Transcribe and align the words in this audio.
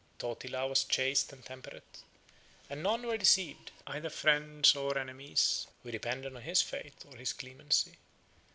Totila 0.17 0.61
10 0.61 0.69
was 0.71 0.83
chaste 0.85 1.31
and 1.31 1.45
temperate; 1.45 2.01
and 2.71 2.81
none 2.81 3.05
were 3.05 3.17
deceived, 3.19 3.69
either 3.85 4.09
friends 4.09 4.75
or 4.75 4.97
enemies, 4.97 5.67
who 5.83 5.91
depended 5.91 6.35
on 6.35 6.41
his 6.41 6.59
faith 6.63 7.05
or 7.05 7.17
his 7.17 7.33
clemency. 7.33 7.99